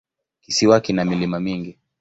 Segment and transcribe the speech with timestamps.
[0.41, 1.77] Kisiwa kina milima mingi.